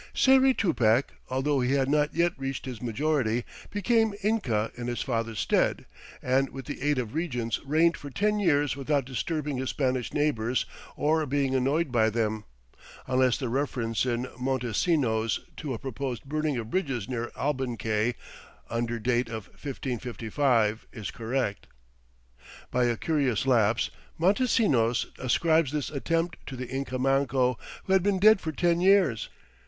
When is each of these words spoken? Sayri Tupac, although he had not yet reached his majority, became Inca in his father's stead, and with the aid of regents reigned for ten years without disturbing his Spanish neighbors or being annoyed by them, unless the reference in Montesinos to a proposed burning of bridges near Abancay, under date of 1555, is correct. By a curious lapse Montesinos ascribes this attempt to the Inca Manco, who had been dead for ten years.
Sayri 0.15 0.57
Tupac, 0.57 1.13
although 1.29 1.59
he 1.59 1.73
had 1.73 1.87
not 1.87 2.15
yet 2.15 2.33
reached 2.35 2.65
his 2.65 2.81
majority, 2.81 3.45
became 3.69 4.15
Inca 4.23 4.71
in 4.73 4.87
his 4.87 5.03
father's 5.03 5.37
stead, 5.37 5.85
and 6.23 6.49
with 6.49 6.65
the 6.65 6.81
aid 6.81 6.97
of 6.97 7.13
regents 7.13 7.59
reigned 7.63 7.95
for 7.97 8.09
ten 8.09 8.39
years 8.39 8.75
without 8.75 9.05
disturbing 9.05 9.57
his 9.57 9.69
Spanish 9.69 10.11
neighbors 10.11 10.65
or 10.95 11.23
being 11.27 11.53
annoyed 11.53 11.91
by 11.91 12.09
them, 12.09 12.45
unless 13.05 13.37
the 13.37 13.47
reference 13.47 14.03
in 14.03 14.25
Montesinos 14.39 15.39
to 15.57 15.75
a 15.75 15.77
proposed 15.77 16.23
burning 16.25 16.57
of 16.57 16.71
bridges 16.71 17.07
near 17.07 17.29
Abancay, 17.35 18.15
under 18.71 18.97
date 18.97 19.27
of 19.27 19.49
1555, 19.49 20.87
is 20.93 21.11
correct. 21.11 21.67
By 22.71 22.85
a 22.85 22.97
curious 22.97 23.45
lapse 23.45 23.91
Montesinos 24.17 25.05
ascribes 25.19 25.71
this 25.71 25.91
attempt 25.91 26.37
to 26.47 26.55
the 26.55 26.69
Inca 26.69 26.97
Manco, 26.97 27.59
who 27.83 27.93
had 27.93 28.01
been 28.01 28.17
dead 28.17 28.41
for 28.41 28.51
ten 28.51 28.81
years. 28.81 29.29